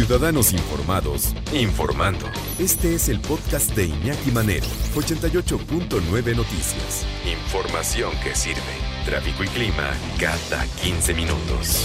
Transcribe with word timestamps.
Ciudadanos 0.00 0.54
informados, 0.54 1.34
informando. 1.52 2.24
Este 2.58 2.94
es 2.94 3.10
el 3.10 3.20
podcast 3.20 3.76
de 3.76 3.84
Iñaki 3.84 4.30
Manero, 4.30 4.64
88.9 4.94 6.34
Noticias. 6.34 7.06
Información 7.30 8.10
que 8.24 8.34
sirve. 8.34 8.62
Tráfico 9.04 9.44
y 9.44 9.48
clima 9.48 9.92
cada 10.18 10.64
15 10.82 11.12
minutos. 11.12 11.84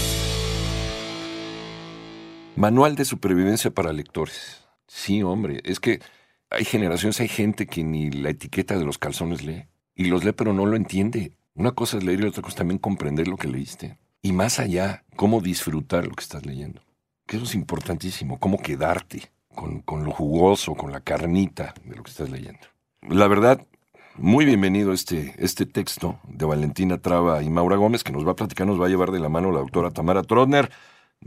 Manual 2.56 2.96
de 2.96 3.04
supervivencia 3.04 3.70
para 3.70 3.92
lectores. 3.92 4.66
Sí, 4.86 5.22
hombre, 5.22 5.60
es 5.64 5.78
que 5.78 6.00
hay 6.48 6.64
generaciones, 6.64 7.20
hay 7.20 7.28
gente 7.28 7.66
que 7.66 7.84
ni 7.84 8.10
la 8.10 8.30
etiqueta 8.30 8.78
de 8.78 8.86
los 8.86 8.96
calzones 8.96 9.44
lee. 9.44 9.66
Y 9.94 10.06
los 10.06 10.24
lee 10.24 10.32
pero 10.32 10.54
no 10.54 10.64
lo 10.64 10.76
entiende. 10.76 11.36
Una 11.54 11.72
cosa 11.72 11.98
es 11.98 12.04
leer 12.04 12.20
y 12.20 12.28
otra 12.28 12.40
cosa 12.40 12.54
es 12.54 12.58
también 12.58 12.78
comprender 12.78 13.28
lo 13.28 13.36
que 13.36 13.48
leíste. 13.48 13.98
Y 14.22 14.32
más 14.32 14.58
allá, 14.58 15.04
cómo 15.16 15.42
disfrutar 15.42 16.06
lo 16.06 16.14
que 16.14 16.22
estás 16.22 16.46
leyendo. 16.46 16.80
Que 17.26 17.36
eso 17.36 17.44
es 17.44 17.54
importantísimo, 17.56 18.38
cómo 18.38 18.58
quedarte 18.58 19.30
con, 19.52 19.80
con 19.80 20.04
lo 20.04 20.12
jugoso, 20.12 20.74
con 20.74 20.92
la 20.92 21.00
carnita 21.00 21.74
de 21.84 21.96
lo 21.96 22.04
que 22.04 22.10
estás 22.10 22.30
leyendo. 22.30 22.60
La 23.02 23.26
verdad, 23.26 23.60
muy 24.14 24.44
bienvenido 24.44 24.92
este, 24.92 25.34
este 25.38 25.66
texto 25.66 26.20
de 26.28 26.46
Valentina 26.46 26.98
Traba 26.98 27.42
y 27.42 27.50
Maura 27.50 27.76
Gómez, 27.76 28.04
que 28.04 28.12
nos 28.12 28.26
va 28.26 28.32
a 28.32 28.36
platicar, 28.36 28.66
nos 28.66 28.80
va 28.80 28.86
a 28.86 28.88
llevar 28.88 29.10
de 29.10 29.18
la 29.18 29.28
mano 29.28 29.50
la 29.50 29.58
doctora 29.58 29.90
Tamara 29.90 30.22
Trotner, 30.22 30.70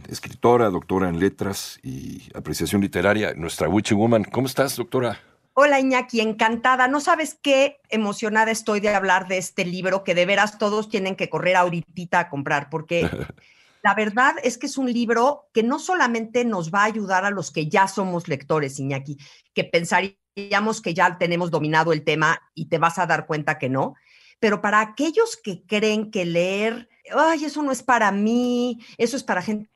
escritora, 0.07 0.69
doctora 0.69 1.09
en 1.09 1.19
letras 1.19 1.79
y 1.83 2.29
apreciación 2.33 2.81
literaria, 2.81 3.33
nuestra 3.35 3.67
Witchy 3.67 3.93
Woman. 3.93 4.23
¿Cómo 4.23 4.47
estás, 4.47 4.77
doctora? 4.77 5.19
Hola 5.53 5.81
Iñaki, 5.81 6.21
encantada. 6.21 6.87
No 6.87 7.01
sabes 7.01 7.37
qué 7.41 7.81
emocionada 7.89 8.51
estoy 8.51 8.79
de 8.79 8.95
hablar 8.95 9.27
de 9.27 9.37
este 9.37 9.65
libro 9.65 10.05
que 10.05 10.15
de 10.15 10.25
veras 10.25 10.57
todos 10.57 10.89
tienen 10.89 11.17
que 11.17 11.29
correr 11.29 11.57
ahorita 11.57 12.21
a 12.21 12.29
comprar, 12.29 12.69
porque 12.69 13.09
la 13.83 13.93
verdad 13.95 14.35
es 14.43 14.57
que 14.57 14.65
es 14.65 14.77
un 14.77 14.91
libro 14.91 15.49
que 15.53 15.63
no 15.63 15.79
solamente 15.79 16.45
nos 16.45 16.71
va 16.71 16.81
a 16.81 16.85
ayudar 16.85 17.25
a 17.25 17.31
los 17.31 17.51
que 17.51 17.67
ya 17.67 17.87
somos 17.87 18.27
lectores, 18.27 18.79
Iñaki, 18.79 19.17
que 19.53 19.63
pensaríamos 19.63 20.81
que 20.81 20.93
ya 20.93 21.17
tenemos 21.17 21.51
dominado 21.51 21.93
el 21.93 22.03
tema 22.03 22.41
y 22.53 22.65
te 22.65 22.77
vas 22.77 22.99
a 22.99 23.05
dar 23.05 23.25
cuenta 23.25 23.57
que 23.57 23.69
no, 23.69 23.95
pero 24.39 24.61
para 24.61 24.79
aquellos 24.79 25.37
que 25.37 25.65
creen 25.65 26.11
que 26.11 26.25
leer, 26.25 26.89
ay, 27.15 27.45
eso 27.45 27.61
no 27.61 27.71
es 27.71 27.83
para 27.83 28.11
mí, 28.11 28.79
eso 28.97 29.17
es 29.17 29.23
para 29.23 29.41
gente 29.41 29.69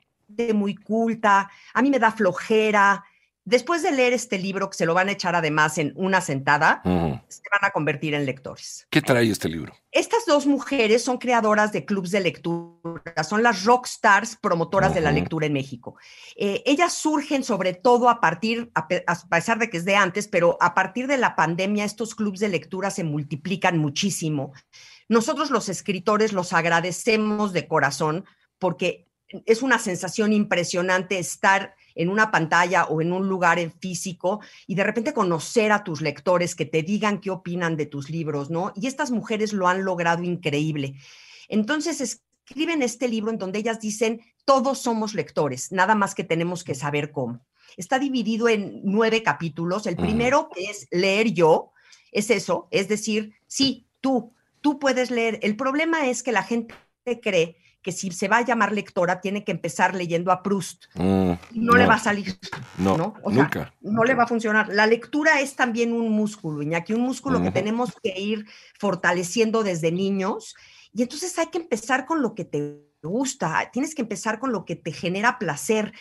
muy 0.54 0.74
culta, 0.74 1.50
a 1.72 1.82
mí 1.82 1.90
me 1.90 1.98
da 1.98 2.10
flojera. 2.10 3.04
Después 3.46 3.82
de 3.82 3.92
leer 3.92 4.14
este 4.14 4.38
libro, 4.38 4.70
que 4.70 4.76
se 4.76 4.86
lo 4.86 4.94
van 4.94 5.10
a 5.10 5.12
echar 5.12 5.34
además 5.34 5.76
en 5.76 5.92
una 5.96 6.22
sentada, 6.22 6.80
se 6.82 7.42
van 7.50 7.62
a 7.62 7.70
convertir 7.72 8.14
en 8.14 8.24
lectores. 8.24 8.86
¿Qué 8.88 9.02
trae 9.02 9.30
este 9.30 9.50
libro? 9.50 9.74
Estas 9.92 10.24
dos 10.26 10.46
mujeres 10.46 11.04
son 11.04 11.18
creadoras 11.18 11.70
de 11.70 11.84
clubs 11.84 12.10
de 12.10 12.20
lectura, 12.20 13.22
son 13.22 13.42
las 13.42 13.64
rock 13.64 13.86
stars 13.86 14.36
promotoras 14.36 14.94
de 14.94 15.02
la 15.02 15.12
lectura 15.12 15.46
en 15.46 15.52
México. 15.52 15.96
Eh, 16.36 16.62
ellas 16.64 16.94
surgen 16.94 17.44
sobre 17.44 17.74
todo 17.74 18.08
a 18.08 18.18
partir, 18.18 18.70
a, 18.74 18.88
a, 19.06 19.28
pesar 19.28 19.58
de 19.58 19.68
que 19.68 19.76
es 19.76 19.84
de 19.84 19.96
antes, 19.96 20.26
pero 20.26 20.56
a 20.60 20.72
partir 20.72 21.06
de 21.06 21.18
la 21.18 21.36
pandemia 21.36 21.84
estos 21.84 22.14
clubs 22.14 22.40
de 22.40 22.48
lectura 22.48 22.90
se 22.90 23.04
multiplican 23.04 23.76
muchísimo. 23.76 24.54
Nosotros 25.08 25.50
los 25.50 25.68
escritores 25.68 26.32
los 26.32 26.54
agradecemos 26.54 27.52
de 27.52 27.68
corazón 27.68 28.24
porque 28.58 29.06
es 29.46 29.62
una 29.62 29.78
sensación 29.78 30.32
impresionante 30.32 31.18
estar 31.18 31.74
en 31.94 32.08
una 32.08 32.30
pantalla 32.30 32.84
o 32.84 33.00
en 33.00 33.12
un 33.12 33.28
lugar 33.28 33.58
en 33.58 33.72
físico 33.72 34.40
y 34.66 34.74
de 34.74 34.84
repente 34.84 35.14
conocer 35.14 35.72
a 35.72 35.84
tus 35.84 36.00
lectores 36.00 36.54
que 36.54 36.64
te 36.64 36.82
digan 36.82 37.20
qué 37.20 37.30
opinan 37.30 37.76
de 37.76 37.86
tus 37.86 38.10
libros, 38.10 38.50
¿no? 38.50 38.72
Y 38.74 38.86
estas 38.86 39.10
mujeres 39.10 39.52
lo 39.52 39.68
han 39.68 39.84
logrado 39.84 40.22
increíble. 40.22 40.94
Entonces 41.48 42.00
escriben 42.00 42.82
este 42.82 43.08
libro 43.08 43.30
en 43.30 43.38
donde 43.38 43.60
ellas 43.60 43.80
dicen, 43.80 44.22
todos 44.44 44.78
somos 44.78 45.14
lectores, 45.14 45.72
nada 45.72 45.94
más 45.94 46.14
que 46.14 46.24
tenemos 46.24 46.64
que 46.64 46.74
saber 46.74 47.10
cómo. 47.10 47.40
Está 47.76 47.98
dividido 47.98 48.48
en 48.48 48.80
nueve 48.84 49.22
capítulos. 49.22 49.86
El 49.86 49.96
primero, 49.96 50.48
que 50.54 50.64
es 50.64 50.86
leer 50.90 51.32
yo, 51.32 51.72
es 52.12 52.30
eso, 52.30 52.68
es 52.70 52.88
decir, 52.88 53.34
sí, 53.46 53.86
tú, 54.00 54.32
tú 54.60 54.78
puedes 54.78 55.10
leer. 55.10 55.40
El 55.42 55.56
problema 55.56 56.06
es 56.06 56.22
que 56.22 56.30
la 56.30 56.44
gente 56.44 56.74
cree 57.22 57.56
que 57.84 57.92
si 57.92 58.10
se 58.10 58.28
va 58.28 58.38
a 58.38 58.44
llamar 58.44 58.72
lectora, 58.72 59.20
tiene 59.20 59.44
que 59.44 59.52
empezar 59.52 59.94
leyendo 59.94 60.32
a 60.32 60.42
Proust. 60.42 60.86
Mm, 60.94 61.02
no, 61.02 61.38
no, 61.52 61.76
le 61.76 61.86
va 61.86 61.94
a 61.94 61.98
salir. 61.98 62.36
No, 62.78 62.96
¿no? 62.96 63.14
O 63.22 63.30
nunca. 63.30 63.60
Sea, 63.60 63.74
no 63.82 64.02
le 64.04 64.14
va 64.14 64.24
a 64.24 64.26
funcionar. 64.26 64.70
La 64.70 64.86
lectura 64.86 65.40
es 65.40 65.54
también 65.54 65.92
un 65.92 66.10
músculo, 66.10 66.62
Iñaki, 66.62 66.94
un 66.94 67.02
músculo 67.02 67.38
uh 67.38 67.42
-huh. 67.42 67.44
que 67.44 67.50
tenemos 67.52 67.92
que 68.02 68.18
ir 68.18 68.46
fortaleciendo 68.80 69.62
desde 69.62 69.92
niños. 69.92 70.56
Y 70.94 71.02
entonces 71.02 71.38
hay 71.38 71.48
que 71.48 71.58
empezar 71.58 72.06
con 72.06 72.22
lo 72.22 72.34
que 72.34 72.46
te 72.46 72.80
gusta, 73.02 73.70
tienes 73.70 73.94
que 73.94 74.02
empezar 74.02 74.38
con 74.38 74.50
lo 74.50 74.64
que 74.64 74.76
te 74.76 74.90
genera 74.90 75.38
placer. 75.38 75.92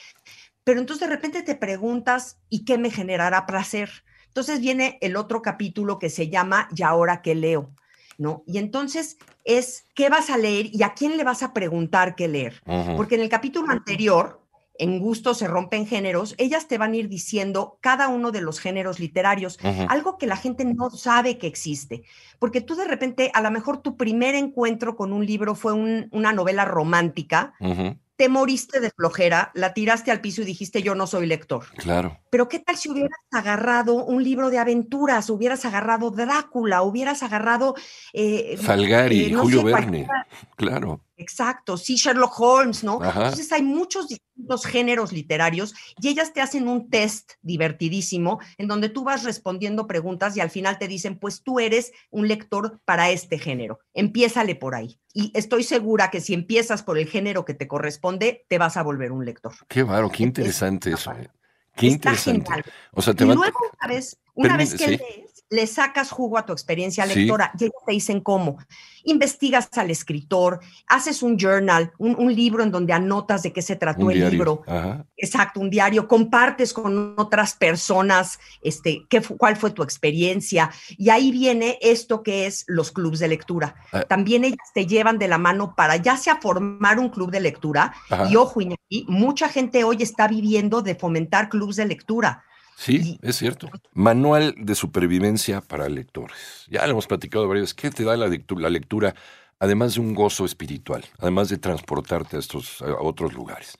Pero 0.64 0.80
entonces 0.80 1.08
de 1.08 1.14
repente 1.14 1.44
te 1.44 1.56
preguntas, 1.56 2.40
¿y 2.50 2.64
qué 2.64 2.78
me 2.78 2.92
generará 2.92 3.46
placer? 3.46 4.04
Entonces 4.28 4.62
viene 4.62 4.98
el 5.02 5.18
otro 5.18 5.42
capítulo 5.42 6.00
que 6.00 6.10
se 6.10 6.30
llama 6.30 6.70
¿Y 6.74 6.84
ahora 6.84 7.22
qué 7.22 7.36
leo? 7.36 7.74
¿No? 8.18 8.44
Y 8.48 8.58
entonces 8.58 9.18
es 9.44 9.86
qué 9.96 10.10
vas 10.10 10.30
a 10.30 10.38
leer 10.38 10.70
y 10.72 10.84
a 10.84 10.94
quién 10.94 11.18
le 11.18 11.24
vas 11.24 11.44
a 11.44 11.54
preguntar 11.54 12.16
qué 12.16 12.28
leer. 12.28 12.62
Uh 12.66 12.72
-huh. 12.72 12.96
Porque 12.98 13.16
en 13.16 13.22
el 13.22 13.30
capítulo 13.30 13.72
anterior, 13.72 14.42
en 14.80 15.00
gusto 15.00 15.34
se 15.34 15.48
rompen 15.48 15.86
géneros, 15.86 16.36
ellas 16.38 16.68
te 16.68 16.78
van 16.78 16.94
a 16.94 16.98
ir 16.98 17.08
diciendo 17.08 17.78
cada 17.82 18.08
uno 18.08 18.32
de 18.32 18.42
los 18.42 18.60
géneros 18.60 19.00
literarios, 19.00 19.60
uh 19.64 19.68
-huh. 19.68 19.88
algo 19.90 20.18
que 20.18 20.28
la 20.28 20.38
gente 20.38 20.66
no 20.66 20.90
sabe 20.90 21.38
que 21.38 21.48
existe. 21.48 22.04
Porque 22.40 22.62
tú 22.62 22.76
de 22.76 22.88
repente, 22.88 23.32
a 23.34 23.42
lo 23.42 23.52
mejor 23.52 23.82
tu 23.82 23.98
primer 23.98 24.36
encuentro 24.36 24.96
con 24.96 25.14
un 25.14 25.26
libro 25.26 25.56
fue 25.56 25.74
un, 25.74 26.10
una 26.12 26.34
novela 26.34 26.66
romántica. 26.66 27.54
Uh 27.60 27.68
-huh 27.68 28.03
te 28.16 28.30
moriste 28.30 28.80
de 28.80 28.92
flojera, 28.92 29.52
la 29.54 29.74
tiraste 29.74 30.12
al 30.12 30.22
piso 30.22 30.42
y 30.42 30.46
dijiste 30.46 30.82
yo 30.82 30.96
no 30.96 31.08
soy 31.08 31.26
lector. 31.26 31.66
Claro. 31.78 32.20
Pero 32.30 32.48
qué 32.48 32.60
tal 32.60 32.78
si 32.78 32.90
hubieras 32.90 33.20
agarrado 33.32 33.96
un 33.96 34.24
libro 34.24 34.50
de 34.50 34.60
aventuras, 34.60 35.30
hubieras 35.30 35.66
agarrado 35.66 36.12
Drácula, 36.12 36.84
hubieras 36.84 37.24
agarrado 37.24 37.76
eh, 38.14 38.58
Salgari, 38.62 39.26
eh, 39.26 39.32
no 39.32 39.44
Julio 39.44 39.62
sé, 39.62 39.66
Verne, 39.66 40.08
claro. 40.56 41.02
Exacto, 41.18 41.78
sí, 41.78 41.96
Sherlock 41.96 42.40
Holmes, 42.40 42.84
¿no? 42.84 43.00
Ajá. 43.02 43.26
Entonces 43.26 43.52
hay 43.52 43.62
muchos 43.62 44.08
distintos 44.08 44.66
géneros 44.66 45.12
literarios 45.12 45.74
y 46.02 46.08
ellas 46.08 46.34
te 46.34 46.42
hacen 46.42 46.68
un 46.68 46.90
test 46.90 47.34
divertidísimo 47.42 48.40
en 48.58 48.68
donde 48.68 48.90
tú 48.90 49.04
vas 49.04 49.24
respondiendo 49.24 49.86
preguntas 49.86 50.36
y 50.36 50.40
al 50.40 50.50
final 50.50 50.80
te 50.80 50.88
dicen, 50.88 51.20
pues 51.20 51.44
tú 51.44 51.60
eres 51.60 51.92
un 52.10 52.28
lector 52.28 52.80
para 52.86 53.12
este 53.12 53.38
género, 53.38 53.80
empiézale 53.94 54.56
por 54.56 54.76
ahí. 54.76 55.00
Y 55.14 55.32
estoy 55.36 55.64
segura 55.64 56.10
que 56.10 56.22
si 56.22 56.34
empiezas 56.34 56.82
por 56.82 56.98
el 56.98 57.08
género 57.08 57.46
que 57.46 57.54
te 57.54 57.68
corresponde, 57.68 58.46
te 58.50 58.58
vas 58.58 58.78
a 58.78 58.84
volver 58.84 59.12
un 59.12 59.26
lector. 59.26 59.54
Qué 59.68 59.84
baro, 59.84 60.10
qué 60.10 60.24
interesante 60.24 60.90
es, 60.90 61.00
eso. 61.00 61.12
Eh. 61.12 61.30
Qué 61.76 61.88
interesante. 61.88 62.50
Genial. 62.50 62.66
O 62.92 63.02
sea, 63.02 63.14
te 63.14 63.24
y 63.24 63.28
van... 63.28 63.38
luego, 63.38 63.60
una 63.82 63.94
vez, 63.94 64.18
una 64.36 64.58
vez 64.58 64.72
que 64.74 64.86
sí. 64.86 64.98
lees, 64.98 65.33
le 65.54 65.68
sacas 65.68 66.10
jugo 66.10 66.40
a 66.40 66.46
tu 66.46 66.52
experiencia 66.52 67.06
lectora 67.06 67.52
sí. 67.56 67.66
y 67.66 67.68
ellos 67.68 67.82
te 67.86 67.92
dicen 67.94 68.22
cómo. 68.22 68.58
Investigas 69.04 69.70
al 69.78 69.92
escritor, 69.92 70.62
haces 70.88 71.22
un 71.22 71.38
journal, 71.38 71.92
un, 72.00 72.16
un 72.18 72.34
libro 72.34 72.64
en 72.64 72.72
donde 72.72 72.92
anotas 72.92 73.44
de 73.44 73.54
qué 73.54 73.62
se 73.62 73.76
trató 73.76 74.06
Un 74.06 74.12
el 74.14 74.18
diario. 74.18 74.32
libro. 74.32 74.64
Ajá. 74.66 75.06
Exacto, 75.16 75.60
un 75.60 75.70
diario, 75.70 76.08
compartes 76.08 76.74
con 76.74 77.14
otras 77.18 77.54
personas 77.54 78.40
este, 78.62 79.06
qué, 79.10 79.22
cuál 79.22 79.56
fue 79.56 79.70
tu 79.70 79.84
experiencia. 79.84 80.72
Y 80.98 81.10
ahí 81.10 81.32
viene 81.32 81.78
esto 81.82 82.24
que 82.24 82.48
es 82.48 82.64
los 82.68 82.92
clubes 82.92 83.20
de 83.20 83.28
lectura. 83.28 83.76
Ah. 83.92 84.02
También 84.02 84.46
ellas 84.46 84.72
te 84.74 84.88
llevan 84.88 85.20
de 85.20 85.28
la 85.28 85.38
mano 85.38 85.76
para 85.76 85.98
ya 85.98 86.18
sea 86.18 86.38
formar 86.38 86.98
un 86.98 87.10
club 87.10 87.30
de 87.30 87.42
lectura. 87.42 87.94
Ajá. 88.10 88.28
Y 88.28 88.38
ojo, 88.38 88.60
Iñaki, 88.60 89.06
mucha 89.08 89.50
gente 89.50 89.84
hoy 89.84 89.98
está 90.02 90.28
viviendo 90.28 90.82
de 90.82 90.96
fomentar 90.96 91.50
clubes 91.50 91.76
de 91.76 91.86
lectura. 91.86 92.44
Sí, 92.76 93.20
es 93.22 93.38
cierto. 93.38 93.70
Manual 93.94 94.56
de 94.58 94.76
supervivencia 94.76 95.62
para 95.62 95.88
lectores. 95.90 96.66
Ya 96.70 96.86
lo 96.86 96.92
hemos 96.94 97.08
platicado 97.08 97.48
varias 97.48 97.66
veces. 97.66 97.74
¿Qué 97.76 97.92
te 97.92 98.04
da 98.04 98.18
la 98.18 98.28
lectura, 98.28 98.64
la 98.64 98.70
lectura, 98.70 99.16
además 99.60 99.96
de 99.96 100.02
un 100.02 100.14
gozo 100.14 100.46
espiritual, 100.46 101.06
además 101.20 101.50
de 101.50 101.58
transportarte 101.58 102.36
a 102.38 102.40
estos 102.40 102.82
a 102.82 102.96
otros 103.02 103.34
lugares, 103.34 103.78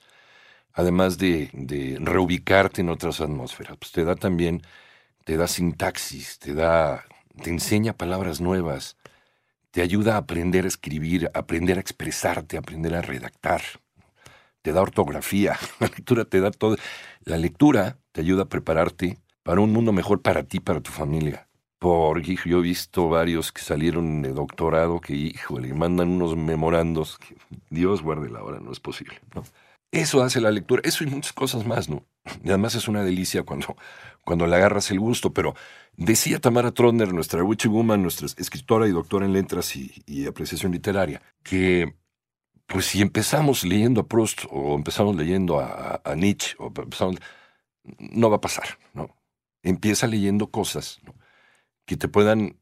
además 0.72 1.18
de, 1.18 1.50
de 1.54 1.98
reubicarte 2.00 2.82
en 2.82 2.90
otras 2.90 3.20
atmósferas? 3.20 3.76
Pues 3.78 3.92
te 3.92 4.04
da 4.04 4.16
también, 4.16 4.62
te 5.24 5.36
da 5.36 5.48
sintaxis, 5.48 6.38
te 6.38 6.54
da, 6.54 7.04
te 7.42 7.50
enseña 7.50 7.94
palabras 7.94 8.40
nuevas, 8.40 8.96
te 9.72 9.82
ayuda 9.82 10.14
a 10.14 10.18
aprender 10.18 10.64
a 10.66 10.68
escribir, 10.68 11.30
a 11.34 11.40
aprender 11.40 11.78
a 11.78 11.80
expresarte, 11.82 12.56
a 12.56 12.60
aprender 12.60 12.94
a 12.94 13.02
redactar. 13.02 13.62
te 14.62 14.72
da 14.72 14.80
ortografía, 14.82 15.58
la 15.80 15.88
lectura 15.88 16.24
te 16.24 16.40
da 16.40 16.50
todo. 16.50 16.76
La 17.24 17.36
lectura 17.38 17.98
te 18.14 18.20
ayuda 18.20 18.44
a 18.44 18.48
prepararte 18.48 19.18
para 19.42 19.60
un 19.60 19.72
mundo 19.72 19.92
mejor 19.92 20.22
para 20.22 20.44
ti, 20.44 20.60
para 20.60 20.80
tu 20.80 20.92
familia. 20.92 21.48
Porque 21.80 22.36
yo 22.46 22.60
he 22.60 22.62
visto 22.62 23.08
varios 23.08 23.50
que 23.50 23.60
salieron 23.60 24.22
de 24.22 24.32
doctorado 24.32 25.00
que, 25.00 25.14
híjole, 25.14 25.74
mandan 25.74 26.10
unos 26.10 26.36
memorandos. 26.36 27.18
Que 27.18 27.36
Dios 27.70 28.02
guarde 28.02 28.30
la 28.30 28.42
hora, 28.42 28.60
no 28.60 28.70
es 28.70 28.78
posible. 28.78 29.20
Eso 29.90 30.22
hace 30.22 30.40
la 30.40 30.52
lectura, 30.52 30.80
eso 30.84 31.02
y 31.02 31.08
muchas 31.08 31.32
cosas 31.32 31.66
más, 31.66 31.88
¿no? 31.88 32.06
Y 32.42 32.50
además 32.50 32.76
es 32.76 32.86
una 32.86 33.02
delicia 33.02 33.42
cuando, 33.42 33.76
cuando 34.22 34.46
le 34.46 34.54
agarras 34.54 34.92
el 34.92 35.00
gusto. 35.00 35.32
Pero 35.34 35.54
decía 35.96 36.38
Tamara 36.38 36.70
Trotner, 36.70 37.12
nuestra 37.12 37.42
witchy 37.42 37.68
woman, 37.68 38.00
nuestra 38.00 38.28
escritora 38.28 38.86
y 38.86 38.92
doctora 38.92 39.26
en 39.26 39.32
letras 39.32 39.74
y, 39.74 39.92
y 40.06 40.26
apreciación 40.26 40.70
literaria, 40.70 41.20
que 41.42 41.96
pues 42.66 42.86
si 42.86 43.02
empezamos 43.02 43.64
leyendo 43.64 44.00
a 44.00 44.06
Proust 44.06 44.44
o 44.50 44.76
empezamos 44.76 45.16
leyendo 45.16 45.58
a, 45.58 46.00
a 46.04 46.14
Nietzsche 46.14 46.54
o 46.58 46.68
empezamos, 46.68 47.16
no 47.98 48.30
va 48.30 48.36
a 48.36 48.40
pasar, 48.40 48.78
¿no? 48.92 49.16
Empieza 49.62 50.06
leyendo 50.06 50.50
cosas 50.50 51.00
que 51.86 51.96
te 51.96 52.08
puedan, 52.08 52.58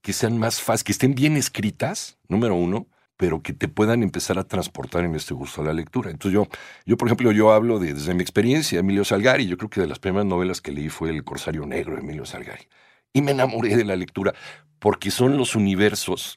que 0.00 0.12
sean 0.12 0.38
más 0.38 0.60
fáciles, 0.60 0.84
que 0.84 0.92
estén 0.92 1.14
bien 1.14 1.36
escritas, 1.36 2.18
número 2.28 2.54
uno, 2.54 2.88
pero 3.16 3.42
que 3.42 3.52
te 3.52 3.68
puedan 3.68 4.02
empezar 4.02 4.38
a 4.38 4.48
transportar 4.48 5.04
en 5.04 5.14
este 5.14 5.34
gusto 5.34 5.62
a 5.62 5.64
la 5.64 5.72
lectura. 5.72 6.10
Entonces 6.10 6.34
yo, 6.34 6.48
yo 6.84 6.96
por 6.96 7.08
ejemplo, 7.08 7.30
yo 7.30 7.52
hablo 7.52 7.78
de, 7.78 7.94
desde 7.94 8.14
mi 8.14 8.22
experiencia, 8.22 8.80
Emilio 8.80 9.04
Salgari, 9.04 9.46
yo 9.46 9.56
creo 9.56 9.70
que 9.70 9.80
de 9.80 9.86
las 9.86 9.98
primeras 9.98 10.26
novelas 10.26 10.60
que 10.60 10.72
leí 10.72 10.88
fue 10.88 11.10
El 11.10 11.22
Corsario 11.22 11.64
Negro 11.66 11.98
Emilio 11.98 12.24
Salgari. 12.24 12.66
Y 13.12 13.22
me 13.22 13.32
enamoré 13.32 13.76
de 13.76 13.84
la 13.84 13.94
lectura 13.94 14.34
porque 14.78 15.12
son 15.12 15.36
los 15.36 15.54
universos, 15.54 16.36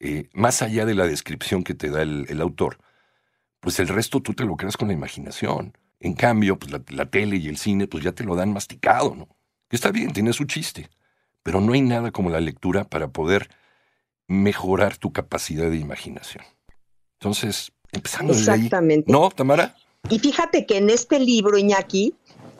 eh, 0.00 0.28
más 0.34 0.60
allá 0.60 0.84
de 0.84 0.94
la 0.94 1.06
descripción 1.06 1.64
que 1.64 1.72
te 1.72 1.88
da 1.88 2.02
el, 2.02 2.40
autor, 2.42 2.76
pues 3.60 3.80
el 3.80 3.88
resto 3.88 4.20
tú 4.20 4.34
te 4.34 4.44
lo 4.44 4.56
creas 4.56 4.76
con 4.76 4.88
la 4.88 4.94
imaginación. 4.94 5.72
En 6.00 6.14
cambio, 6.14 6.58
pues 6.58 6.72
la, 6.72 6.82
la 6.88 7.06
tele 7.06 7.36
y 7.36 7.48
el 7.48 7.58
cine, 7.58 7.86
pues 7.86 8.02
ya 8.02 8.12
te 8.12 8.24
lo 8.24 8.34
dan 8.34 8.52
masticado, 8.52 9.14
¿no? 9.14 9.28
Que 9.68 9.76
está 9.76 9.90
bien, 9.90 10.12
tiene 10.12 10.32
su 10.32 10.44
chiste, 10.44 10.88
pero 11.42 11.60
no 11.60 11.74
hay 11.74 11.82
nada 11.82 12.10
como 12.10 12.30
la 12.30 12.40
lectura 12.40 12.84
para 12.84 13.08
poder 13.08 13.50
mejorar 14.26 14.96
tu 14.96 15.12
capacidad 15.12 15.70
de 15.70 15.76
imaginación. 15.76 16.44
Entonces, 17.20 17.72
empezando 17.92 18.32
Exactamente. 18.32 19.06
Desde 19.06 19.18
ahí, 19.18 19.22
¿No, 19.22 19.30
Tamara? 19.30 19.76
Y 20.08 20.18
fíjate 20.18 20.66
que 20.66 20.78
en 20.78 20.88
este 20.88 21.20
libro, 21.20 21.58
Iñaki, 21.58 22.14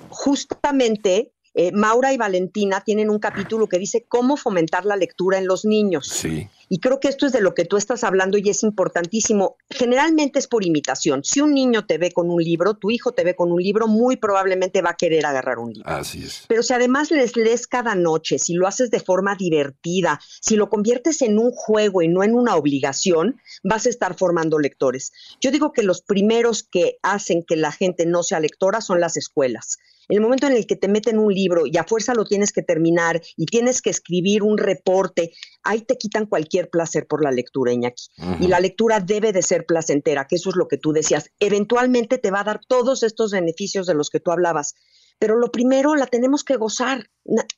justamente 0.09 1.33
eh, 1.55 1.73
Maura 1.73 2.13
y 2.13 2.17
Valentina 2.17 2.83
tienen 2.85 3.11
un 3.11 3.19
capítulo 3.19 3.67
que 3.67 3.79
dice 3.79 4.05
cómo 4.09 4.37
fomentar 4.37 4.85
la 4.85 4.97
lectura 4.97 5.39
en 5.39 5.47
los 5.47 5.65
niños. 5.65 6.07
Sí. 6.09 6.49
Y 6.73 6.79
creo 6.79 7.01
que 7.01 7.09
esto 7.09 7.27
es 7.27 7.33
de 7.33 7.41
lo 7.41 7.53
que 7.53 7.65
tú 7.65 7.77
estás 7.77 8.05
hablando 8.05 8.39
y 8.39 8.49
es 8.49 8.63
importantísimo. 8.63 9.57
Generalmente 9.69 10.39
es 10.39 10.47
por 10.47 10.65
imitación. 10.65 11.25
Si 11.25 11.41
un 11.41 11.53
niño 11.53 11.85
te 11.85 11.99
ve 11.99 12.13
con 12.13 12.31
un 12.31 12.41
libro, 12.41 12.75
tu 12.75 12.93
hijo 12.93 13.11
te 13.11 13.25
ve 13.25 13.35
con 13.35 13.51
un 13.51 13.61
libro, 13.61 13.89
muy 13.89 14.17
probablemente 14.17 14.81
va 14.81 14.91
a 14.91 14.97
querer 14.97 15.27
agarrar 15.27 15.59
un 15.59 15.73
libro. 15.73 15.91
Así 15.91 16.23
es. 16.23 16.45
Pero 16.47 16.63
si 16.63 16.73
además 16.73 17.11
les 17.11 17.37
lees 17.37 17.67
cada 17.67 17.97
noche, 17.97 18.39
si 18.39 18.55
lo 18.55 18.69
haces 18.69 18.93
de 18.93 19.01
forma 19.01 19.35
divertida, 19.35 20.21
si 20.41 20.55
lo 20.55 20.71
conviertes 20.71 21.23
en 21.23 21.41
un 21.41 21.51
juego 21.51 22.03
y 22.03 22.09
no 22.09 22.23
en 22.23 22.37
una 22.37 22.55
obligación, 22.55 23.41
vas 23.65 23.87
a 23.87 23.91
estar 23.91 24.17
formando 24.17 24.61
lectores. 24.61 25.13
Yo 25.41 25.51
digo 25.51 25.73
que 25.73 25.83
los 25.83 26.03
primeros 26.03 26.63
que 26.63 26.99
hacen 27.03 27.43
que 27.43 27.57
la 27.57 27.73
gente 27.73 28.07
no 28.07 28.23
sea 28.23 28.39
lectora 28.39 28.81
son 28.81 29.01
las 29.01 29.17
escuelas. 29.17 29.79
En 30.11 30.17
el 30.17 30.21
momento 30.21 30.47
en 30.47 30.55
el 30.55 30.67
que 30.67 30.77
te 30.77 30.89
meten 30.89 31.19
un 31.19 31.33
libro 31.33 31.67
y 31.67 31.77
a 31.79 31.85
fuerza 31.85 32.15
lo 32.15 32.25
tienes 32.25 32.53
que 32.53 32.63
terminar 32.63 33.21
y 33.37 33.47
tienes 33.47 33.81
que 33.81 33.91
escribir 33.91 34.43
un 34.43 34.59
reporte, 34.59 35.33
ahí 35.63 35.81
te 35.83 35.97
quitan 35.97 36.27
cualquier 36.27 36.69
placer 36.69 37.07
por 37.07 37.23
la 37.25 37.31
lectura, 37.31 37.73
Iñaki. 37.73 38.09
Uh 38.19 38.23
-huh. 38.25 38.37
Y 38.45 38.49
la 38.49 38.61
lectura 38.61 39.01
debe 39.01 39.33
de 39.33 39.43
ser 39.43 39.65
placentera, 39.67 40.27
que 40.27 40.37
eso 40.37 40.51
es 40.51 40.57
lo 40.57 40.69
que 40.69 40.77
tú 40.79 40.93
decías. 40.93 41.31
Eventualmente 41.39 42.19
te 42.19 42.31
va 42.31 42.41
a 42.41 42.45
dar 42.45 42.61
todos 42.69 43.03
estos 43.03 43.31
beneficios 43.33 43.87
de 43.87 43.95
los 43.95 44.11
que 44.11 44.21
tú 44.21 44.33
hablabas. 44.33 44.75
Pero 45.19 45.37
lo 45.37 45.51
primero 45.53 45.95
la 45.97 46.07
tenemos 46.07 46.45
que 46.45 46.57
gozar. 46.57 47.11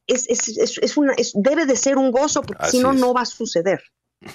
Es, 0.07 0.29
es, 0.29 0.49
es, 0.49 0.79
es 0.79 0.97
una, 0.97 1.15
debe 1.35 1.65
de 1.65 1.77
ser 1.77 1.97
un 1.97 2.11
gozo, 2.11 2.43
porque 2.43 2.69
si 2.71 2.81
no, 2.81 2.93
no 2.93 3.15
va 3.15 3.23
a 3.23 3.25
suceder. 3.27 3.81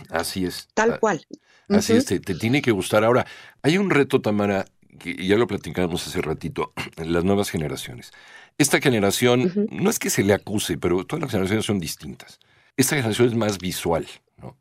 Así 0.10 0.46
es. 0.46 0.68
Tal 0.74 0.94
Ah, 0.94 1.00
cual. 1.00 1.26
Así 1.70 1.94
es, 1.94 2.06
te, 2.06 2.20
te 2.22 2.36
tiene 2.36 2.62
que 2.62 2.72
gustar. 2.72 3.04
Ahora, 3.04 3.26
hay 3.62 3.78
un 3.78 3.90
reto, 3.90 4.22
Tamara, 4.22 4.66
que 4.98 5.16
ya 5.26 5.36
lo 5.38 5.48
platicamos 5.48 6.06
hace 6.08 6.22
ratito, 6.22 6.74
las 6.98 7.24
nuevas 7.24 7.50
generaciones. 7.50 8.12
Esta 8.58 8.80
generación, 8.82 9.68
no 9.72 9.90
es 9.90 10.00
que 10.00 10.10
se 10.10 10.24
le 10.24 10.34
acuse, 10.34 10.78
pero 10.78 11.06
todas 11.06 11.22
las 11.22 11.32
generaciones 11.32 11.66
son 11.66 11.80
distintas. 11.80 12.40
Esta 12.76 12.96
generación 12.96 13.28
es 13.28 13.36
más 13.36 13.58
visual, 13.60 14.08
¿no? 14.38 14.58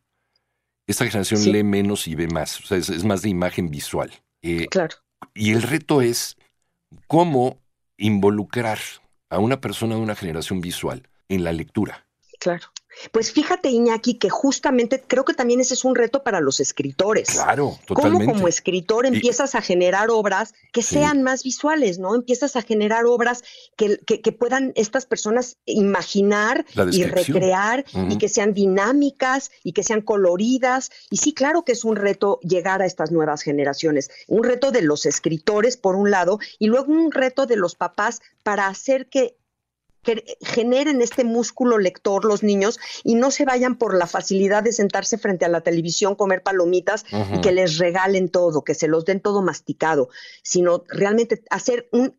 Esta 0.86 1.04
generación 1.06 1.40
Sí. 1.40 1.52
lee 1.52 1.64
menos 1.64 2.06
y 2.06 2.14
ve 2.14 2.28
más, 2.28 2.60
o 2.60 2.66
sea, 2.66 2.78
es, 2.78 2.88
es 2.90 3.04
más 3.04 3.22
de 3.22 3.28
imagen 3.30 3.70
visual. 3.70 4.12
Eh, 4.42 4.66
Claro. 4.70 4.96
y 5.34 5.52
el 5.52 5.62
reto 5.62 6.00
es 6.02 6.36
cómo 7.06 7.58
involucrar 7.96 8.78
a 9.30 9.38
una 9.38 9.60
persona 9.60 9.94
de 9.96 10.00
una 10.00 10.14
generación 10.14 10.60
visual 10.60 11.08
en 11.28 11.42
la 11.44 11.52
lectura. 11.52 12.06
Claro. 12.38 12.66
Pues 13.12 13.30
fíjate, 13.32 13.68
Iñaki, 13.70 14.14
que 14.18 14.30
justamente 14.30 15.02
creo 15.06 15.24
que 15.24 15.34
también 15.34 15.60
ese 15.60 15.74
es 15.74 15.84
un 15.84 15.94
reto 15.94 16.22
para 16.22 16.40
los 16.40 16.60
escritores. 16.60 17.28
Claro, 17.30 17.78
¿Cómo 17.88 18.00
totalmente. 18.02 18.32
como 18.32 18.48
escritor 18.48 19.04
Y- 19.04 19.08
empiezas 19.08 19.54
a 19.54 19.60
generar 19.60 20.10
obras 20.10 20.54
que 20.72 20.82
Sí. 20.82 20.94
sean 20.96 21.22
más 21.22 21.42
visuales, 21.42 21.98
¿no? 21.98 22.14
Empiezas 22.14 22.56
a 22.56 22.62
generar 22.62 23.04
obras 23.06 23.44
que, 23.76 23.98
que- 24.06 24.20
que 24.20 24.32
puedan 24.32 24.72
estas 24.76 25.04
personas 25.06 25.56
imaginar 25.66 26.64
y 26.92 27.04
recrear 27.04 27.84
y 28.10 28.18
que 28.18 28.28
sean 28.28 28.54
dinámicas 28.54 29.50
y 29.62 29.72
que 29.72 29.82
sean 29.82 30.00
coloridas. 30.00 30.90
Y 31.10 31.18
sí, 31.18 31.34
claro 31.34 31.64
que 31.64 31.72
es 31.72 31.84
un 31.84 31.96
reto 31.96 32.38
llegar 32.42 32.82
a 32.82 32.86
estas 32.86 33.10
nuevas 33.10 33.42
generaciones. 33.42 34.10
Un 34.26 34.44
reto 34.44 34.70
de 34.72 34.82
los 34.82 35.06
escritores, 35.06 35.76
por 35.76 35.96
un 35.96 36.10
lado, 36.10 36.38
y 36.58 36.66
luego 36.68 36.92
un 36.92 37.12
reto 37.12 37.46
de 37.46 37.56
los 37.56 37.74
papás 37.74 38.20
para 38.42 38.66
hacer 38.68 39.06
que 39.08 39.36
que 40.06 40.38
generen 40.40 41.02
este 41.02 41.24
músculo 41.24 41.76
lector 41.76 42.24
los 42.24 42.42
niños 42.42 42.78
y 43.04 43.16
no 43.16 43.30
se 43.30 43.44
vayan 43.44 43.76
por 43.76 43.94
la 43.94 44.06
facilidad 44.06 44.62
de 44.62 44.72
sentarse 44.72 45.18
frente 45.18 45.44
a 45.44 45.48
la 45.48 45.60
televisión, 45.60 46.14
comer 46.14 46.42
palomitas 46.42 47.04
y 47.34 47.40
que 47.42 47.52
les 47.52 47.76
regalen 47.76 48.30
todo, 48.30 48.64
que 48.64 48.74
se 48.74 48.88
los 48.88 49.04
den 49.04 49.20
todo 49.20 49.42
masticado, 49.42 50.08
sino 50.42 50.84
realmente 50.88 51.42
hacer 51.50 51.88
un, 51.92 52.18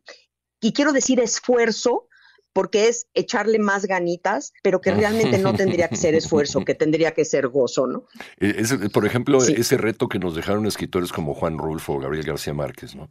y 0.60 0.72
quiero 0.72 0.92
decir 0.92 1.18
esfuerzo, 1.18 2.04
porque 2.52 2.88
es 2.88 3.06
echarle 3.14 3.58
más 3.60 3.86
ganitas, 3.86 4.52
pero 4.62 4.80
que 4.80 4.90
realmente 4.92 5.38
no 5.38 5.54
tendría 5.54 5.88
que 5.88 5.96
ser 5.96 6.14
esfuerzo, 6.14 6.64
que 6.64 6.74
tendría 6.74 7.12
que 7.12 7.24
ser 7.24 7.48
gozo, 7.48 7.86
¿no? 7.86 8.06
Ese- 8.38 8.90
por 8.90 9.06
ejemplo, 9.06 9.40
Sí. 9.40 9.54
ese 9.56 9.76
reto 9.76 10.08
que 10.08 10.18
nos 10.18 10.34
dejaron 10.34 10.66
escritores 10.66 11.12
como 11.12 11.34
Juan 11.34 11.56
Rulfo 11.56 11.94
o 11.94 11.98
Gabriel 12.00 12.24
García 12.26 12.54
Márquez, 12.54 12.96
¿no? 12.96 13.08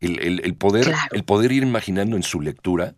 El, 0.00 0.18
el- 0.20 0.40
el 0.44 0.56
poder, 0.56 0.84
Claro. 0.84 1.08
el 1.12 1.24
poder 1.24 1.52
ir 1.52 1.62
imaginando 1.62 2.16
en 2.16 2.22
su 2.22 2.40
lectura, 2.40 2.94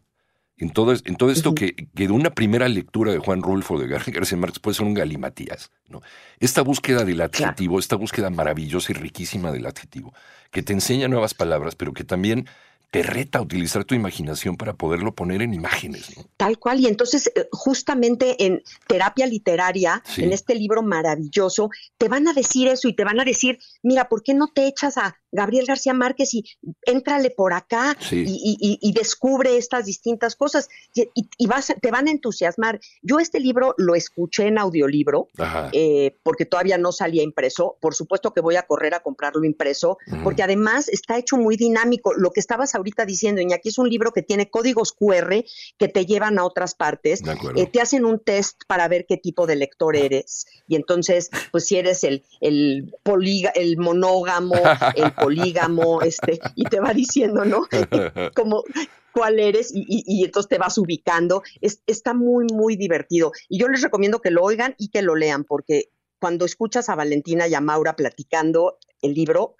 en 0.59 0.71
todo, 0.71 0.93
es- 0.93 1.03
en 1.07 1.17
todo 1.17 1.31
esto 1.31 1.55
que, 1.55 1.75
que 1.75 2.07
de 2.07 2.12
una 2.12 2.31
primera 2.31 2.69
lectura 2.69 3.12
de 3.12 3.19
Juan 3.19 3.43
Rulfo 3.43 3.79
de 3.79 3.87
García 4.12 4.37
Márquez 4.38 4.59
puede 4.59 4.75
ser 4.77 4.87
un 4.87 4.95
galimatías, 4.95 5.71
¿no? 5.88 6.00
Esta 6.41 6.62
búsqueda 6.62 7.05
del 7.05 7.21
adjetivo, 7.21 7.79
esta 7.79 7.97
búsqueda 7.97 8.31
maravillosa 8.31 8.93
y 8.93 8.95
riquísima 8.97 9.53
del 9.53 9.67
adjetivo, 9.67 10.12
que 10.50 10.62
te 10.62 10.73
enseña 10.73 11.09
nuevas 11.09 11.35
palabras, 11.35 11.75
pero 11.75 11.93
que 11.93 12.05
también 12.05 12.47
te 12.91 13.03
reta 13.03 13.38
a 13.38 13.43
utilizar 13.43 13.85
tu 13.85 13.95
imaginación 13.95 14.57
para 14.57 14.73
poderlo 14.73 15.15
poner 15.15 15.43
en 15.43 15.53
imágenes, 15.53 16.17
¿no? 16.17 16.25
Tal 16.38 16.59
cual. 16.59 16.81
Y 16.81 16.87
entonces, 16.87 17.31
eh, 17.37 17.47
justamente 17.53 18.47
en 18.47 18.62
terapia 18.87 19.27
literaria, 19.27 20.03
Sí. 20.07 20.23
en 20.25 20.33
este 20.33 20.55
libro 20.55 20.83
maravilloso, 20.83 21.69
te 21.99 22.09
van 22.09 22.27
a 22.29 22.33
decir 22.33 22.67
eso 22.67 22.88
y 22.88 22.95
te 22.95 23.05
van 23.05 23.21
a 23.21 23.25
decir, 23.25 23.59
mira, 23.83 24.09
¿por 24.09 24.23
qué 24.23 24.33
no 24.33 24.49
te 24.49 24.67
echas 24.67 24.97
a 24.97 25.17
Gabriel 25.32 25.66
García 25.66 25.92
Márquez 25.94 26.35
y 26.35 26.44
éntrale 26.85 27.30
por 27.30 27.52
acá 27.52 27.97
Sí. 28.00 28.25
y, 28.26 28.56
y- 28.61 28.78
y 28.80 28.92
descubre 28.92 29.56
estas 29.56 29.85
distintas 29.87 30.37
cosas 30.37 30.68
y, 30.94 31.08
y- 31.14 31.47
vas, 31.47 31.70
a- 31.70 31.75
te 31.75 31.90
van 31.90 32.08
a 32.08 32.11
entusiasmar? 32.11 32.80
Yo 33.02 33.18
este 33.18 33.40
libro 33.40 33.75
lo 33.78 33.94
escuché 33.94 34.47
en 34.47 34.58
audiolibro. 34.58 35.28
Eh, 35.73 36.16
porque 36.23 36.44
todavía 36.44 36.78
no 36.78 36.92
salía 36.92 37.23
impreso. 37.23 37.76
Por 37.80 37.94
supuesto 37.94 38.32
que 38.32 38.40
voy 38.40 38.56
a 38.56 38.62
correr 38.62 38.94
a 38.94 39.00
comprarlo 39.00 39.44
impreso, 39.44 39.99
porque 40.25 40.42
además 40.42 40.88
está 40.88 41.18
hecho 41.18 41.37
muy 41.37 41.56
dinámico. 41.56 42.12
Lo 42.14 42.30
que 42.30 42.40
estabas 42.40 42.75
ahorita 42.75 43.04
diciendo, 43.04 43.40
Iñaki, 43.40 43.68
es 43.70 43.78
un 43.78 43.88
libro 43.88 44.12
que 44.12 44.23
tiene 44.23 44.50
códigos 44.50 44.92
QR 44.92 45.44
que 45.78 45.88
te 45.88 46.06
llevan 46.06 46.38
a 46.38 46.44
otras 46.44 46.75
partes. 46.75 47.20
Eh, 47.56 47.66
te 47.66 47.80
hacen 47.80 48.04
un 48.04 48.18
test 48.20 48.62
para 48.66 48.88
ver 48.88 49.06
qué 49.06 49.16
tipo 49.16 49.47
de 49.47 49.56
lector 49.56 49.97
eres. 49.97 50.47
Y 50.66 50.76
entonces, 50.76 51.30
pues 51.50 51.66
si 51.66 51.76
eres 51.76 52.04
el, 52.04 52.25
el, 52.40 52.94
poliga- 53.02 53.52
el 53.54 53.76
monógamo, 53.78 54.54
el 54.97 55.12
polígamo, 55.19 56.03
este, 56.03 56.39
y 56.55 56.65
te 56.65 56.81
va 56.81 56.93
diciendo, 56.95 57.45
¿no? 57.45 57.67
como 58.35 58.65
cuál 59.13 59.39
eres 59.41 59.73
y, 59.75 59.81
y- 59.89 60.05
y 60.07 60.25
entonces 60.25 60.49
te 60.49 60.59
vas 60.59 60.79
ubicando. 60.79 61.43
Es, 61.61 61.83
está 61.87 62.15
muy, 62.15 62.47
muy 62.53 62.77
divertido. 62.77 63.33
Y 63.49 63.59
yo 63.59 63.69
les 63.69 63.83
recomiendo 63.83 64.21
que 64.21 64.31
lo 64.31 64.43
oigan 64.43 64.75
y 64.79 64.89
que 64.91 65.03
lo 65.03 65.15
lean, 65.17 65.45
porque 65.45 65.91
cuando 66.21 66.45
escuchas 66.45 66.89
a 66.89 66.95
Valentina 66.95 67.47
y 67.49 67.55
a 67.55 67.61
Maura 67.61 67.95
platicando 67.97 68.79
el 69.03 69.15
libro, 69.15 69.57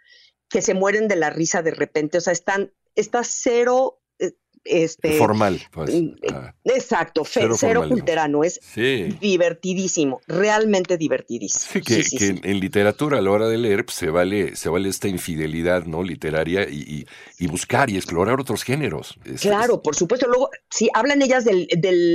que 0.49 0.63
se 0.63 0.75
mueren 0.75 1.09
de 1.09 1.17
la 1.17 1.31
risa 1.31 1.63
de 1.63 1.71
repente, 1.73 2.19
o 2.19 2.21
sea, 2.21 2.33
están, 2.33 2.73
está 2.95 3.23
cero, 3.23 3.98
este 4.69 5.19
formal. 5.19 5.61
Pues. 5.71 5.91
Ah. 6.33 6.55
Exacto, 6.65 7.23
cero, 7.25 7.55
cero 7.59 7.85
culterano, 7.89 8.45
es 8.45 8.61
divertidísimo, 9.21 10.21
realmente 10.27 10.97
divertidísimo. 10.97 11.85
que, 11.85 12.41
en 12.43 12.61
literatura 12.61 13.19
a 13.19 13.23
la 13.23 13.31
hora 13.31 13.49
de 13.49 13.59
leer 13.59 13.85
pues, 13.85 13.97
se 13.97 14.11
vale 14.11 14.57
se 14.57 14.69
vale 14.69 14.89
esta 14.89 15.09
infidelidad 15.09 15.85
no 15.85 16.03
literaria 16.03 16.69
y, 16.69 17.07
buscar 17.47 17.89
y 17.89 17.97
explorar 17.97 18.41
otros 18.41 18.63
géneros. 18.63 19.19
claro, 19.41 19.83
por 19.83 19.97
supuesto. 19.97 20.27
Luego, 20.27 20.51
sí, 20.71 20.91
hablan 20.93 21.23
ellas 21.23 21.45
del, 21.45 21.69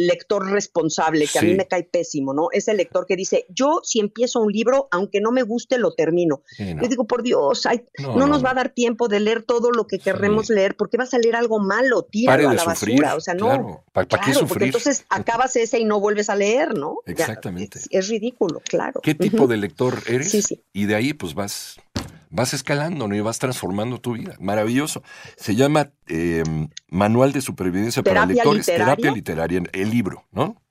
lector 0.08 0.50
responsable, 0.52 1.28
que 1.32 1.40
a 1.40 1.42
mí 1.42 1.56
me 1.56 1.68
cae 1.68 1.84
pésimo, 1.84 2.34
¿no? 2.34 2.50
Es 2.52 2.68
el 2.68 2.78
lector 2.78 3.06
que 3.06 3.16
dice, 3.16 3.46
yo 3.50 3.82
si 3.84 4.00
empiezo 4.00 4.42
un 4.42 4.52
libro, 4.52 4.88
aunque 4.92 5.22
no 5.22 5.32
me 5.32 5.44
guste, 5.44 5.78
lo 5.78 5.94
termino. 5.94 6.44
Yo 6.58 6.88
digo, 6.88 7.06
por 7.06 7.24
Dios, 7.24 7.68
no, 8.00 8.28
nos 8.28 8.44
va 8.44 8.52
a 8.52 8.54
dar 8.54 8.70
tiempo 8.70 9.08
de 9.08 9.20
leer 9.20 9.44
todo 9.44 9.72
lo 9.72 9.88
que 9.88 10.00
querremos 10.00 10.50
leer, 10.50 10.76
porque 10.76 10.98
vas 10.98 11.14
a 11.14 11.18
leer 11.18 11.36
algo 11.36 11.60
malo, 11.60 12.04
tíralo 12.04 12.43
a 12.50 12.54
la 12.54 12.64
basura. 12.64 13.16
O 13.16 13.22
sea, 13.22 13.34
no. 13.34 13.84
¿Para, 13.92 14.08
qué 14.08 14.34
sufrir? 14.34 14.68
entonces 14.68 15.06
acabas 15.10 15.56
ese 15.56 15.80
y 15.80 15.86
no 15.86 16.00
vuelves 16.00 16.30
a 16.30 16.36
leer, 16.36 16.78
¿no? 16.78 16.98
Exactamente. 17.06 17.80
es, 17.90 18.08
ridículo, 18.10 18.62
claro. 18.68 19.02
¿Qué 19.02 19.16
tipo 19.16 19.48
de 19.48 19.58
lector 19.58 20.02
eres? 20.08 20.32
Sí, 20.32 20.42
sí. 20.42 20.64
Y 20.74 20.86
de 20.86 20.96
ahí, 20.96 21.14
pues 21.14 21.34
vas 21.34 21.78
vas 22.34 22.54
escalando 22.56 23.08
¿no? 23.08 23.16
y 23.16 23.22
vas 23.22 23.38
transformando 23.38 24.00
tu 24.00 24.14
vida. 24.14 24.36
Maravilloso. 24.40 25.04
Se 25.38 25.56
llama 25.56 25.92
em, 26.08 26.68
Manual 26.90 27.32
de 27.32 27.42
Supervivencia 27.42 28.02
para 28.02 28.26
Lectores, 28.26 28.66
Terapia 28.66 29.12
Literaria, 29.12 29.62
el 29.72 29.90
libro, 29.92 30.26
¿no? 30.32 30.63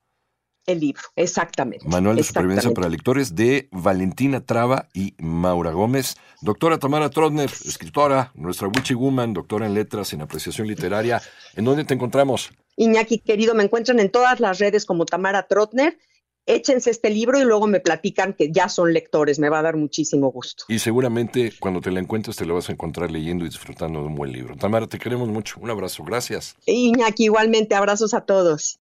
El 0.67 0.81
libro, 0.81 1.03
exactamente. 1.17 1.87
Manual 1.89 2.17
de 2.17 2.23
Supervivencia 2.23 2.71
para 2.73 2.89
Lectores 2.89 3.35
de 3.35 3.69
Valentina 3.73 4.45
Traba 4.45 4.89
y 4.95 5.15
Maura 5.19 5.73
Gómez. 5.73 6.17
Doctora 6.41 6.79
Tamara 6.79 7.11
Trotner, 7.11 7.51
escritora, 7.65 8.31
nuestra 8.35 8.69
Witchy 8.69 8.95
Woman, 8.95 9.33
doctora 9.33 9.67
en 9.67 9.75
letras, 9.75 10.13
en 10.13 10.23
apreciación 10.23 10.69
literaria. 10.69 11.21
¿En 11.55 11.65
dónde 11.65 11.85
te 11.85 11.95
encontramos? 11.95 12.51
Iñaki, 12.77 13.19
querido, 13.19 13.55
me 13.55 13.65
encuentran 13.65 13.99
en 13.99 14.11
todas 14.11 14.39
las 14.41 14.59
redes 14.59 14.87
como 14.87 15.05
Tamara 15.05 15.43
Trotner 15.49 15.99
échense 16.47 16.91
este 16.91 17.11
libro 17.11 17.39
y 17.39 17.45
luego 17.45 17.67
me 17.67 17.81
platican 17.81 18.35
que 18.35 18.51
ya 18.51 18.69
son 18.69 18.93
lectores, 18.93 19.39
me 19.39 19.49
va 19.49 19.61
a 19.61 19.63
dar 19.63 19.77
muchísimo 19.77 20.31
gusto. 20.31 20.65
Y 20.69 20.79
seguramente 20.79 21.53
cuando 21.59 21.81
te 21.81 21.91
la 21.91 22.01
encuentres 22.01 22.37
te 22.37 22.47
la 22.47 22.55
vas 22.55 22.69
a 22.69 22.73
encontrar 22.73 23.11
leyendo 23.11 23.45
y 23.45 23.49
disfrutando 23.49 24.01
de 24.01 24.07
un 24.07 24.15
buen 24.15 24.33
libro. 24.33 24.57
Tamara, 24.57 24.87
te 24.87 24.99
queremos 24.99 25.29
mucho. 25.29 25.57
Un 25.61 25.71
abrazo, 25.71 26.05
gracias. 26.05 26.57
Iñaki, 26.67 27.25
igualmente, 27.25 27.75
abrazos 27.75 28.15
a 28.15 28.23
todos. 28.23 28.79